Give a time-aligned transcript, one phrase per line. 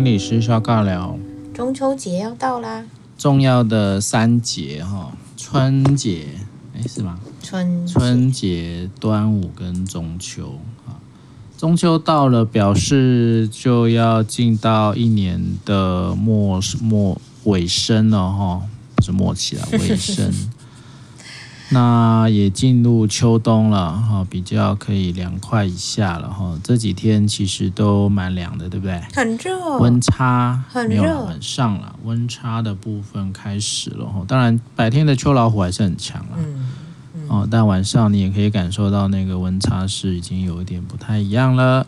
[0.00, 1.14] 心理师肖尬聊。
[1.52, 2.82] 中秋节要到啦，
[3.18, 6.24] 重要的三节哈，春节
[6.74, 7.20] 哎是吗？
[7.42, 10.96] 春春节、端午跟中秋啊。
[11.58, 18.62] 中秋到了，表示就要进到一年的末末尾声了哈，
[18.94, 20.32] 不是末期了，尾声。
[21.72, 26.58] 那也进入秋冬了哈，比较可以凉快一下了哈。
[26.64, 29.00] 这几天其实都蛮凉的，对不对？
[29.14, 34.24] 很热，温差很热，很上了，温差的部分开始了哈。
[34.26, 36.68] 当然，白天的秋老虎还是很强了，嗯，
[37.14, 41.86] 嗯哦，但晚上你也可以感受到那个温差是已经有一点不太一样了。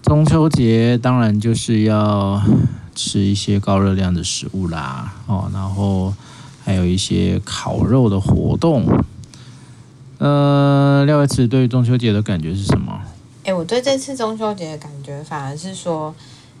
[0.00, 2.42] 中秋节当然就是要
[2.94, 6.14] 吃一些高热量的食物啦，哦，然后。
[6.66, 8.84] 还有一些烤肉的活动，
[10.18, 13.00] 呃，廖维慈对中秋节的感觉是什么？
[13.44, 16.12] 哎，我对这次中秋节的感觉反而是说，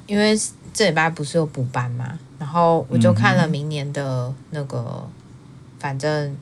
[0.06, 0.38] 因为
[0.72, 5.04] 这礼拜不是有补班嘛，然后我就看了明年的那个，
[5.80, 6.36] 反正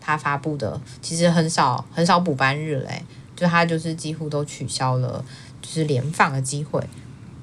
[0.00, 3.02] 他发布的其实很少很少补班日嘞，
[3.34, 5.24] 就他就是几乎都取消了，
[5.60, 6.80] 就是连放的机会。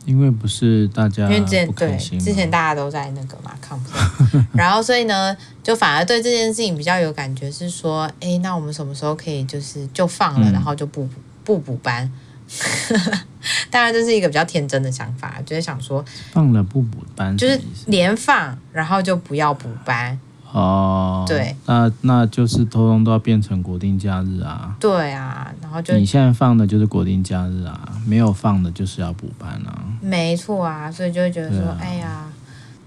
[0.05, 11.07] 因为不是大家，因为之前对之前大家都在那个嘛抗争， 然后所以呢，就反而对这件事情比较有感觉，是说，哎，那我们什么时候可以就是就放了，嗯、然后就不
[11.43, 12.11] 不补班？
[13.69, 20.19] 当然这是一个比较天真的想法，就是想说放了不补班，就是连放，然后就不要补班。
[20.55, 24.73] 哦，对，那那就是通通都要变成国定假日啊。
[24.79, 29.83] 对啊，然后就你现在放的就是国定假日啊，没有放的就是要补班啊。
[29.99, 32.23] 没错啊，所以就会觉得说，啊、哎呀，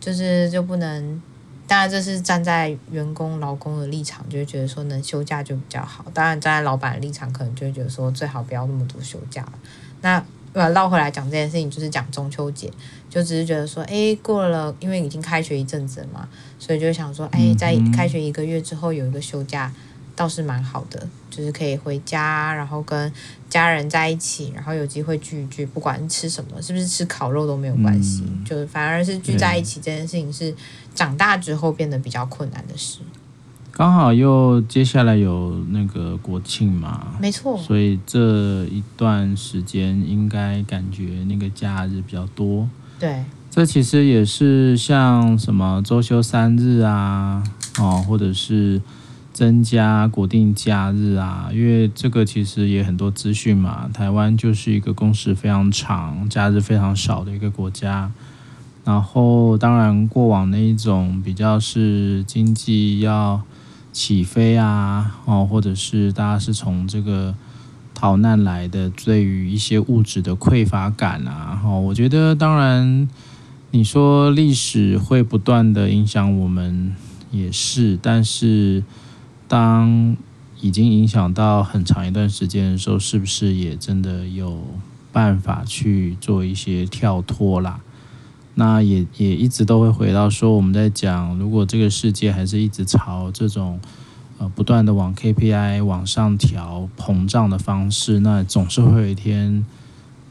[0.00, 1.20] 就是就不能，
[1.66, 6.06] 当然这是站在员工劳工的立场，就会觉得说能休假就比较好。
[6.14, 9.44] 当然站在老板的立场，可能就会觉得说最好不要那么多休假。
[10.00, 12.70] 那呃，绕回来讲这件事情，就是讲中秋节。
[13.10, 16.28] 就只是觉得说，哎，过了，因为已经开学一阵子了嘛，
[16.58, 19.72] 所以就想说，哎，在开学一个月之后有一个休假，
[20.14, 23.10] 倒是蛮好的，就是可以回家，然后跟
[23.48, 30.54] 家人在一起，然后有机会聚一聚，不管吃什么，是不是吃烤肉都没有关系，嗯、就反而是聚在一起这件事情是
[30.94, 32.98] 长大之后变得比较困难的事。
[33.78, 42.68] 刚好又接下来有那个国庆嘛，没错，所以这一段时间应该感觉那个假日比较多。
[42.98, 47.40] 对，这其实也是像什么周休三日啊，
[47.78, 48.82] 哦，或者是
[49.32, 53.88] 增加国定假日啊，因为这个其实也很多资讯嘛。
[53.94, 58.10] 台湾就是一个工时非常长、假日非常少的一个国家。
[58.84, 63.40] 然后，当然过往那一种比较是经济要
[63.92, 67.34] 起飞啊，哦，或者是大家是从这个。
[68.00, 73.08] 逃难来的，对于一些物质的匮乏感啊，哈，我觉得当然，
[73.72, 76.94] 你说历史会不断的影响我们
[77.32, 78.84] 也是，但是
[79.48, 80.16] 当
[80.60, 84.64] 已经影响到很长一段时间的时候，是不是也真的有
[85.10, 87.80] 办法去做一些跳脱啦？
[88.58, 93.78] 那也也一直都会回到说，我们在讲，如果这个世界还是一直朝这种。
[94.40, 99.66] 呃，不断的往 KPI 往上调膨胀的方式，那总是会有一天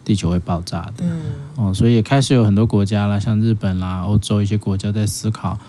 [0.05, 1.03] 地球会爆炸的。
[1.03, 1.21] 嗯，
[1.57, 5.59] 哦，所以也开始有很多国家啦，像日本啦、欧洲一些国家在思考，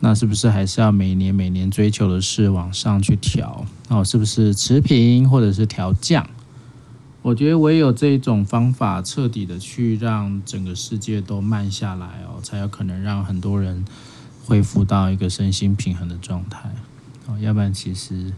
[0.00, 3.64] 那是不是还是要每年每年追求的是往上去调？
[3.88, 6.28] 哦，是不是持平或者是调降？
[7.26, 13.84] 我觉得唯有这种方法，彻底的去让整个世界都慢下来哦，才有可能让很多人
[14.44, 16.70] 恢复到一个身心平衡的状态。
[17.26, 18.32] 哦，要不然其实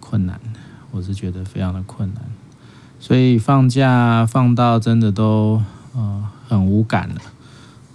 [0.00, 0.40] 困难，
[0.90, 2.24] 我是觉得非常的困难，
[2.98, 5.62] 所以放假放到真的都
[5.94, 7.20] 呃很无感了，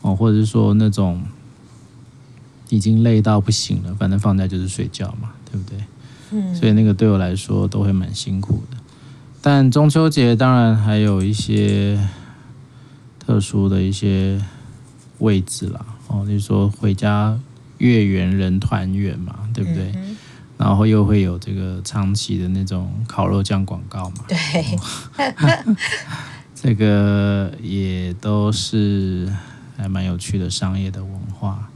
[0.03, 1.22] 哦，或者是说那种
[2.69, 5.78] 已经累到不行了，反正放假就是睡觉嘛，对不对？
[6.31, 8.72] 嗯，所以那个对我来说都会蛮辛苦的。
[9.43, 11.99] 但中秋节当然还有一些
[13.19, 14.41] 特殊的一些
[15.19, 17.37] 位置啦，哦，就是说回家。
[17.79, 19.91] 月圆人团圆嘛，对不对？
[19.95, 20.16] 嗯、
[20.57, 24.23] 然后又会有这个长期的那种烤肉酱广告嘛。
[24.25, 24.37] 对，
[26.55, 29.28] 这个也都是
[29.75, 31.67] 还蛮有趣的商业的文化，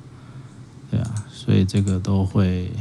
[0.89, 2.71] 对啊，所以这个都会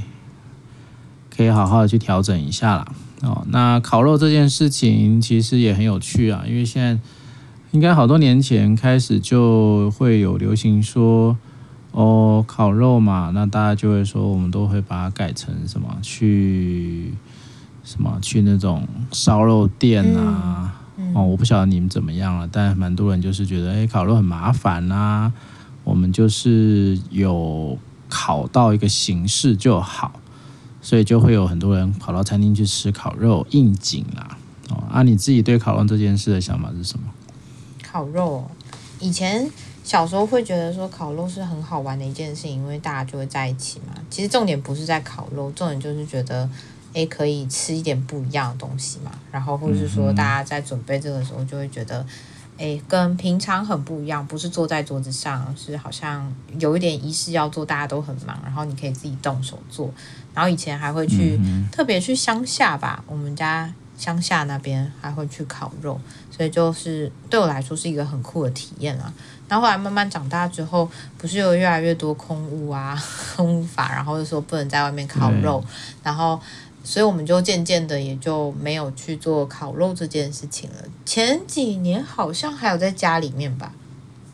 [1.36, 2.86] 可以好好的去调整一下啦。
[3.22, 6.98] 哦，那烤肉这件事情其实也很有趣啊，因为现在
[7.72, 11.36] 应该好多年前开始就会有流行说。
[11.92, 15.96] 哦，烤肉嘛，那大家就会说，我们都会把它改成什么？
[16.02, 17.14] 去
[17.82, 18.18] 什么？
[18.20, 25.32] 去那种烧肉店啊，嗯、哦，我不晓得你们怎么样了，但蛮多人就是觉得，哎，烤肉很麻烦啊，
[25.84, 27.78] 我们就是有
[28.10, 30.20] 烤到一个形式就好，
[30.86, 34.38] 所以就会有很多人跑到餐厅去吃烤肉应景啦。
[34.70, 37.12] 哦，啊，你自己对烤肉这件事的想法是什么？
[37.82, 38.48] 烤肉，
[39.00, 39.50] 以前
[39.82, 44.00] 小时候会觉得说烤肉是很好玩的一件事情，因为大家就会在一起嘛。
[44.08, 46.48] 其实重点不是在烤肉，重点就是觉得，
[46.92, 49.10] 诶，可以吃一点不一样的东西嘛。
[49.32, 52.06] 然后或者是说，大家在准备这个时候就会觉得，
[52.58, 59.92] 诶，跟平常很不一样，不是坐在桌子上，是好像有一点仪式要做，大家都很忙，然后你可以自己动手做。
[60.34, 61.38] 然后以前还会去，
[61.72, 63.72] 特别去乡下吧，我们家。
[63.98, 65.98] 乡下那边还会去烤肉，
[66.30, 69.10] 所以就是对我来说是一个很酷的体验啊。
[69.48, 70.86] 然后后来慢慢长大之后，
[71.16, 72.94] 不是有越来越多空屋啊、
[73.34, 75.64] 空屋法，然后就说不能在外面烤肉，
[76.02, 76.38] 然后
[76.86, 80.76] 所以我们就渐渐的也就没有去做烤肉这件事情了。
[81.04, 83.72] 前几年好像还有在家里面吧，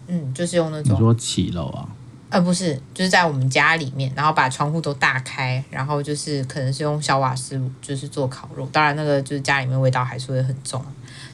[0.07, 1.89] 嗯，就是用那种说起楼啊。
[2.29, 8.69] 呃，不是，就是在我们家里面，然后把窗户都打开，然后就是可能是用小瓦斯，就是做烤肉。
[8.71, 10.85] 当然，那个就是家里面味道还是会很重，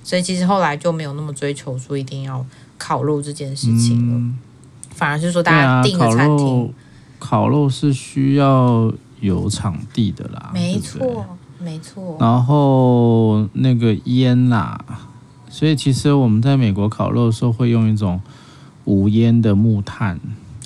[0.04, 2.46] 所以其实后来就没有那么追求说一定要
[2.78, 4.38] 烤肉这件事情了，嗯、
[4.90, 6.72] 反而是说大家订个餐厅，
[7.18, 11.24] 烤肉是需要有场地的啦，没错，对对
[11.60, 12.16] 没错。
[12.20, 14.78] 然后那个烟啦，
[15.48, 18.20] 所以其实我们在美国烤肉的时候会用一种
[18.84, 20.18] 无烟的木炭。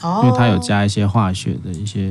[0.05, 2.11] 因为它有加一些化学的一些，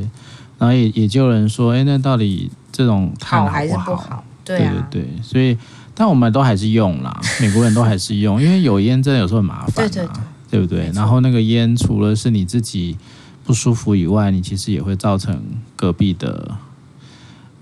[0.57, 3.53] 然后也也就有人说，哎，那到底这种炭好不好？
[3.53, 4.23] 还是不好？
[4.45, 5.57] 对啊，对对对，所以
[5.93, 10.13] 但我们都还是用啦， 美国人都还是用，因为有烟真的有时候很麻烦嘛，对对对，
[10.51, 10.89] 对不对？
[10.95, 12.95] 然后那个烟除了是你自己
[13.43, 15.41] 不舒服以外，你其实也会造成
[15.75, 16.57] 隔壁的。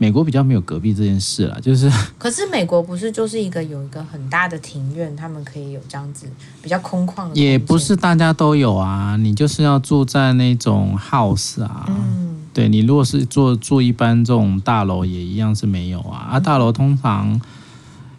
[0.01, 1.91] 美国比较没有隔壁这件事啦，就是。
[2.17, 6.25] 可是美国不是就是一个有一个很大的庭院，他们可以有这样子
[6.61, 7.35] 比较空旷的。
[7.35, 11.85] 也不是大家都有啊，你就是要住在那种 house 啊。
[11.89, 12.37] 嗯。
[12.53, 16.29] 对，你如果是住住一般这种大楼，也一样是没有啊。
[16.31, 17.41] 啊，大楼通常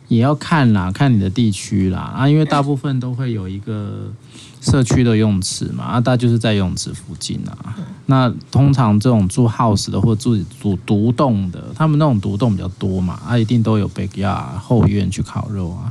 [0.09, 4.13] 也要看啦，看你的地区啦啊，因为大部分都会有一个。
[4.61, 7.75] 社区的泳池嘛，啊，大家就是在泳池附近啊。
[8.07, 15.91] 那通常这种住 house 的或住住独栋的，他们那种独栋比较多嘛，啊，一定都有 backyard 后院去烤肉啊。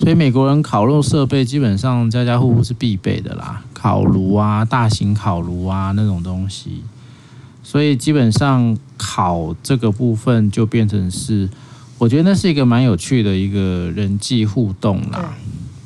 [0.00, 6.82] 所以美国人烤肉设备基本上家家户户是必备的啦，烤炉啊、大型烤炉啊那种东西。
[7.62, 11.48] 所以基本上烤这个部分就变成是，
[11.98, 15.34] 我觉得那是一个蛮有趣的一个人际互动啦。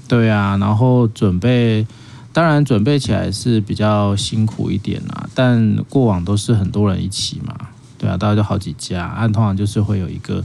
[0.08, 1.86] 对啊，然后准备。
[2.34, 7.54] 当然准备起来是比较辛苦一点啦，但过往都是很多人一起嘛，
[7.96, 10.44] 对啊，大概就好几家，按通常就是会有一个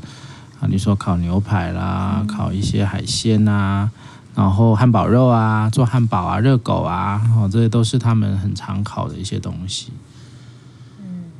[0.61, 3.89] 啊，你说烤牛排啦，烤一些海鲜啊，
[4.35, 9.91] 然后汉堡肉啊，做汉堡啊，热狗啊，哦，这些都是他们很常烤的一些东西。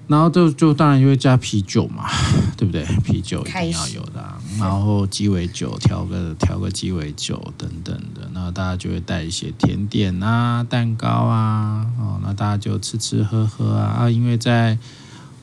[0.10, 2.10] 然后就就当然因为加啤酒嘛，
[2.58, 2.84] 对不对？
[3.04, 4.26] 啤酒一定要有的，
[4.60, 14.10] 然后鸡尾酒调个调个鸡尾酒等等的，然后大家就会带一些甜点啊、蛋糕啊，哦，那大家就吃吃喝喝啊啊！
[14.10, 14.80] 因为在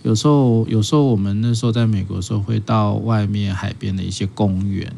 [0.03, 4.93] 有时候有时候我们那时候在美国的时候会到外面海边的一些公园，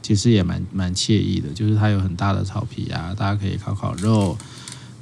[0.00, 4.38] 其实也蛮蛮惬意的，就是它有很大的草皮啊，大家可以烤烤肉。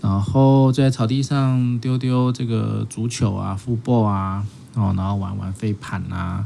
[0.01, 4.43] 然后在草地上丢丢这个足球啊、football 啊，
[4.75, 6.43] 哦，然后玩玩飞盘啊，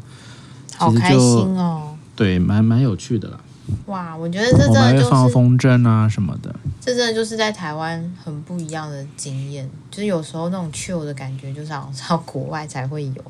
[0.76, 1.18] 好开心
[1.56, 1.94] 哦！
[2.16, 3.38] 对，蛮蛮有趣的啦。
[3.86, 9.70] 哇，我觉得这真的就是放风筝啊什么的，这真的就是在台湾很不一样的经验。
[9.88, 13.24] 就是有时候那种 chill 的感觉，就是好像到国外才会有。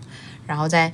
[0.47, 0.91] 然后在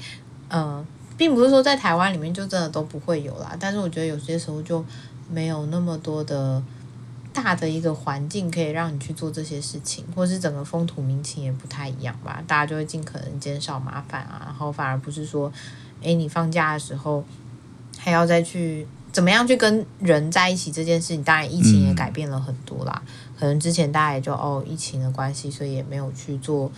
[0.49, 0.85] 呃，
[1.17, 4.85] 并不是说在台湾里面就真的都不会有啦，但是我觉得有些时候就
[5.31, 6.61] 没有那么多的。
[7.33, 15.53] 大的一个环境可以让你去做这些事情，或是整个风土民情也不太一样吧，大家就会尽可能减少麻烦啊，然后反而不是说，
[16.03, 17.25] 诶，你放假的时候
[17.99, 26.71] 还要再去怎么样去跟人在一起这件事情，当然疫情也改变了很多啦，嗯、可能之前大家也就哦疫情的关系，所以也没有去做。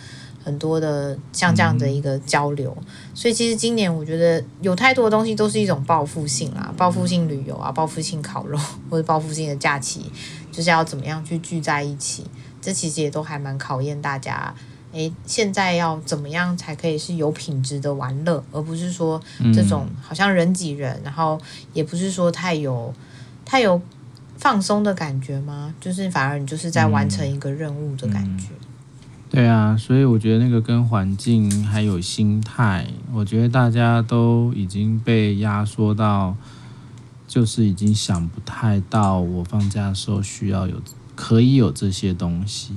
[0.45, 10.11] 很多的像这样的一个交流，嗯、所以其实今年我觉得有太多的东西都是一种报复性啦，报复性旅游啊，报复性烤肉或者报复性的假期，
[10.53, 12.23] 就是要怎么样去聚在一起，
[12.61, 14.53] 这其实也都还蛮考验大家。
[14.93, 19.19] 诶，现在要怎么样才可以是有品质的玩乐，而不是说
[19.51, 21.41] 这种好像人挤人，然后
[21.73, 22.93] 也不是说太有
[23.43, 23.81] 太有
[24.37, 25.73] 放松的感觉吗？
[25.81, 28.45] 就是反而你就是在完成一个任务的感觉。
[28.45, 28.67] 嗯嗯
[29.33, 36.35] 对啊，所以我觉得那个跟环境还有心态，我觉得大家都已经被压缩到
[37.33, 40.79] 就是已经想不太到我放假的时候需要有
[41.15, 42.75] 可以有这些东西。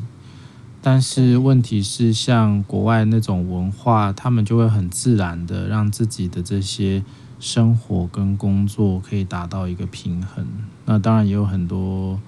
[0.80, 7.04] 但是问题是，像国外那种文化，他们就会很自然的让自己的这些
[7.38, 10.46] 生活跟工作可以达到一个平衡。
[10.86, 12.18] 那当然也有很多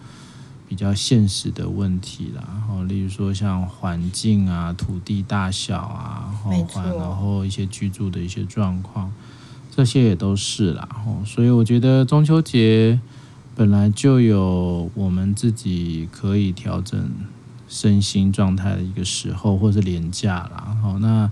[0.68, 6.30] 比较现实的问题啦，哦，例如说像环境啊、土地大小啊，
[6.74, 9.10] 然后一些居住的一些状况，
[9.78, 10.88] 这些也都是啦。
[11.06, 12.98] 哦，所以我觉得中秋节
[13.54, 17.08] 本来就有我们自己可以调整。
[17.70, 20.74] 身心状态的一个时候，或是年假啦。
[20.82, 21.30] 好，那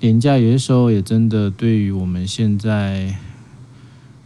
[0.00, 3.16] 年假有些时候也真的对于我们现在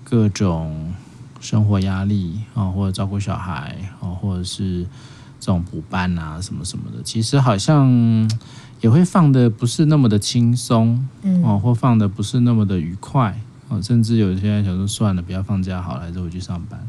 [0.02, 0.95] 各种
[1.38, 4.87] 生活压力啊，或者照顾小孩啊，或者是
[5.38, 7.87] 这种补班啊什么什么的，其实好像
[8.81, 13.38] 也会放的不是那么的轻松，嗯，哦，或放的不是那么的愉快，
[13.73, 16.87] 哦，甚至有些人想说算了，不要放假好了，还是回去上班。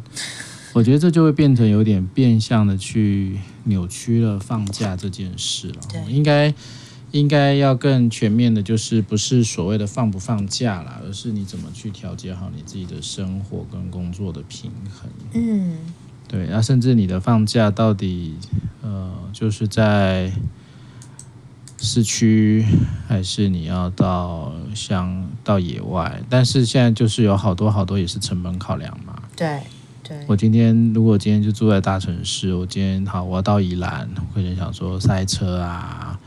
[0.74, 5.76] 我觉得这就会变成有点变相的去扭曲了放假这件事了。
[5.90, 6.54] 对，应该
[7.12, 15.10] 应该要更全面的，就是不是所谓的放不放假啦，而是你怎么去调节好你自己的生活跟工作的平衡。
[15.34, 15.78] 嗯，
[16.28, 18.34] 对，那甚至你的放假到底
[18.82, 20.34] 呃，就是在
[21.84, 22.66] 市区，
[23.08, 26.20] 还是你要到乡到野外？
[26.30, 29.22] 但是现在就是有好多好多也是成本考量嘛。
[29.36, 29.60] 对。
[30.06, 36.20] 对我今天如果今天就住在大城市，我今天好，我要到宜兰，我可能想说塞车啊，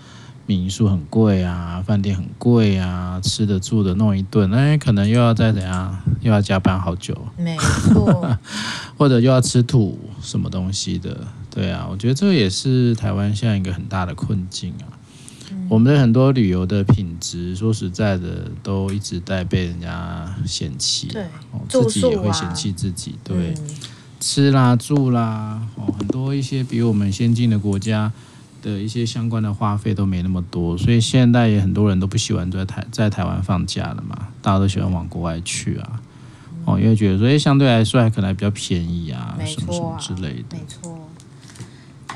[0.46, 8.38] 民宿很贵啊，饭店很贵啊，吃的住的弄一顿，哎，可能又要再怎样，又要加班好久，没错，
[8.96, 14.88] 或者又要吃土什么东西的，对啊，我觉得这个也是台湾现在一个很大的困境啊。
[15.68, 21.08] 我们的很多旅游的品质，说实在的，都一直在被人家嫌弃。
[21.08, 21.24] 对，
[21.68, 23.16] 自己也会嫌弃自己。
[23.24, 23.54] 对，
[24.20, 28.12] 吃啦、住啦，哦，很多一些比我们先进的国家
[28.62, 36.00] 的一些相关的花费都没那么多，所以现在也很多人都不喜欢在台在台湾放假了嘛，大家都喜欢往国外去啊。
[36.64, 40.56] 哦，因为觉得说，哎，相对来说还可能还比较便宜啊，什么什么之类的。
[40.56, 41.05] 没错。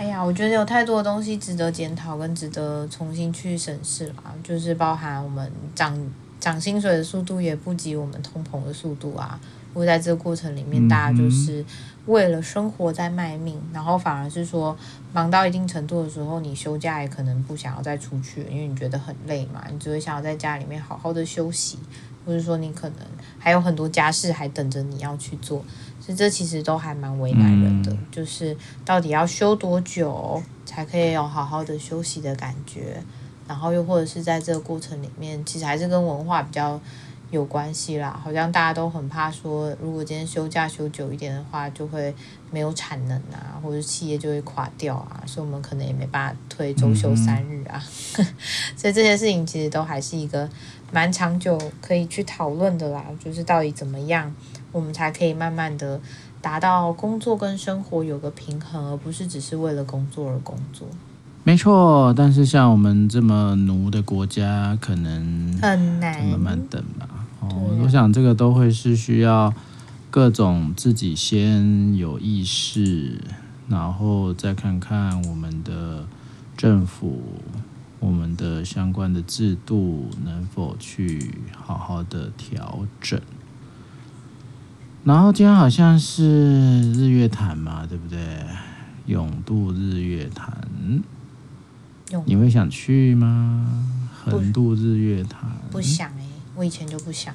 [0.01, 5.95] 哎呀，我觉得有太多的东西值得检讨跟值得重新去审视了，就是包含我们涨
[6.41, 9.39] 涨薪水的速度也不及我们通膨的速度啊。
[9.73, 11.65] 我在这个过程里面，大家就是
[12.07, 14.77] 为了生活在卖命，然后反而是说
[15.13, 21.79] 忙到一定程度的时候，你休假也可能不想要再出去，因为你觉得很累嘛，你只会想要在家里面好好的休息，
[22.27, 22.99] 或者说你可能
[23.39, 25.65] 还有很多家事还等着你要去做。
[26.01, 32.97] 所以这其实都还蛮为难人的，嗯、就是到底要休多久才可以有好好的休息的感觉，
[33.47, 36.81] 然后又或者是在这个过程里面，其实还是跟文化比较
[37.31, 38.21] 有关系啦。
[38.23, 42.15] 好像大家都很怕说，如果今天休假休久一点的话，就会
[42.51, 47.83] 没有产能啊，或者企业就会垮掉啊，所以我们可能也没办法推周休三日啊。
[48.19, 48.27] 嗯、
[48.77, 50.49] 所以这些事情其实都还是一个
[50.93, 54.35] 蛮长久可以去讨论的啦，就是到底怎么样。
[54.73, 56.01] 我们才可以慢慢的
[56.41, 60.87] 达到工作跟生活有个平衡，而不是只是为了工作而工作。
[61.43, 66.25] 没错，但是像我们这么奴的国家，可能很难。
[66.27, 67.09] 慢慢等吧。
[67.41, 67.49] 哦，
[67.83, 69.53] 我想这个都会是需要
[70.11, 73.19] 各种自己先有意识，
[73.69, 76.07] 然后再看看我们的
[76.57, 77.23] 政府、
[77.99, 83.19] 我们的相关的制度能否去好好的调整。
[85.03, 88.19] 然后今天好像是日月潭嘛，对不对？
[89.07, 90.55] 永渡日月潭，
[92.25, 93.67] 你会想去吗？
[94.25, 95.51] 横渡日月潭？
[95.71, 97.35] 不想哎、欸，我以前就不想。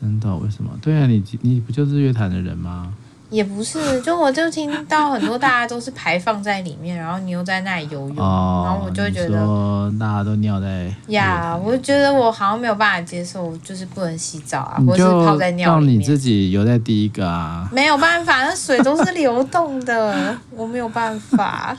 [0.00, 0.36] 真的？
[0.36, 0.70] 为什么？
[0.82, 2.92] 对啊，你你不就日月潭的人吗？
[3.28, 15.94] 也不是，就我就听到很多大家都是排放在里面，然后你又在那里游泳，哦、然后我就会觉得大家都尿在呀，我就觉得我好像没有办法接受，就是不能洗澡啊，或者是泡在尿里面。
[15.96, 21.76] 让你自己游在第一个啊，没有办法，那水都是流动的， 我没有办法。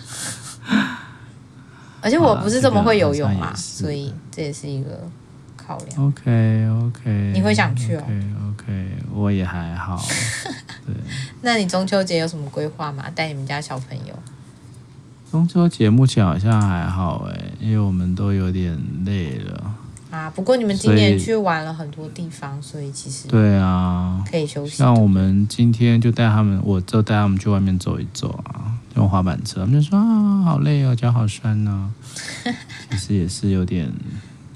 [2.08, 5.06] 而且我不是这么会游泳嘛，所以这也是一个
[5.58, 6.08] 考量。
[6.08, 8.04] OK OK， 你会想去哦
[8.54, 10.02] ？OK 我也还好。
[10.88, 10.96] 对，
[11.42, 13.04] 那你中秋节有什么规划吗？
[13.14, 14.18] 带你们家小朋友？
[15.30, 19.76] 中秋节目前好像还好哎，因为我们都有点累了
[20.10, 20.30] 啊。
[20.30, 24.78] 不过你们今年去玩了很多地方，所以，所以其实对啊，可以休息。
[24.78, 28.67] 像我们今天就带他们，我就带他们去外面走一走啊，
[28.98, 29.62] 用滑板车。
[29.62, 31.94] 他们就说啊，好累哦，脚好酸呢、啊。
[32.92, 33.92] 其实也是有点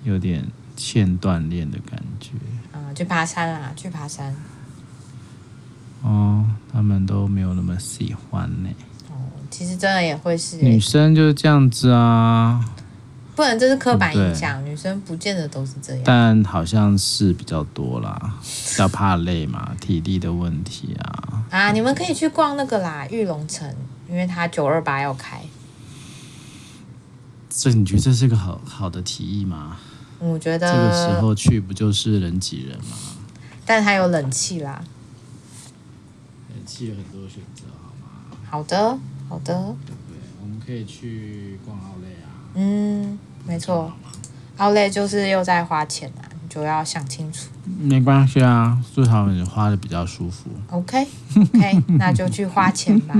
[0.03, 0.45] 有点
[0.75, 2.31] 欠锻炼的感觉
[2.73, 2.91] 啊。
[2.93, 4.35] 去爬山啊，去爬山。
[6.01, 6.43] 哦
[6.73, 8.69] 他们都没有那么喜欢呢。
[9.09, 9.13] 哦，
[9.51, 12.65] 其实真的也会是女生就是这样子啊。
[13.35, 16.03] 不能，这是刻板印象，女生不见得都是这样。
[16.05, 21.43] 但好像是比较多啦，比较怕累嘛，体力的问题啊。
[21.49, 23.73] 啊，你们可以去逛那个啦，玉龙城，
[24.09, 25.41] 因为它九二八要开。
[27.49, 29.77] 这你觉得这是个好好的提议吗？
[30.19, 32.97] 我觉得这个时候去不就是人挤人吗？
[33.65, 34.83] 但它有冷气啦。
[36.49, 38.07] 冷气有很多选择，好吗？
[38.49, 39.53] 好的，好的。
[40.07, 42.30] 对，我们可以去逛奥莱啊。
[42.55, 43.19] 嗯。
[43.43, 43.91] 没错，
[44.57, 47.49] 奥莱就是又在花钱啊，你就要想清楚。
[47.79, 50.51] 没关系啊，最好你花的比较舒服。
[50.69, 53.15] OK OK， 那就去花钱吧。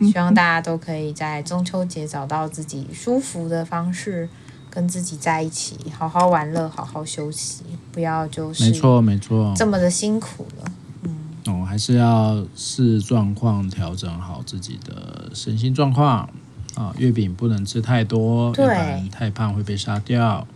[0.00, 4.28] 希望大家都可以在中秋节找到自己舒服的方式，
[4.70, 10.70] 跟自己在一起，好好玩乐，好好休息，不要就是没错没错这么的辛苦了。
[11.02, 16.30] 嗯，哦，还是要视状况调整好自己的身心状况。
[16.74, 20.46] 啊，月饼不能吃太多，要不然太胖会被杀掉。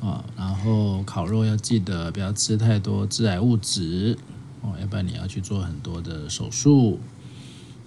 [0.00, 4.18] 啊，然后烤肉要记得不要吃太多致癌物质，
[4.60, 7.00] 哦，要不然你要去做很多的手术。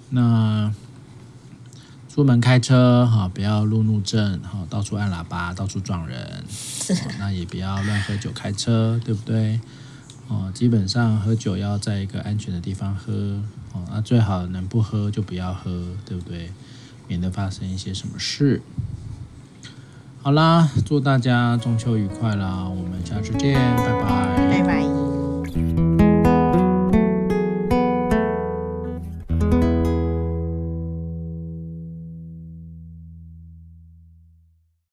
[0.09, 0.73] 那
[2.09, 6.43] 出门开车哈，不要路怒症哈，到处按喇叭，到处撞人。
[7.19, 9.59] 那也不要乱喝酒开车，对不对？
[10.27, 13.13] 哦，基本上喝酒要在一个安全的地方喝。
[13.73, 16.51] 哦，那最好能不喝就不要喝，对不对？
[17.07, 18.61] 免得发生一些什么事。
[20.21, 22.67] 好啦，祝大家中秋愉快啦！
[22.67, 25.86] 我们下次见，拜拜，拜拜。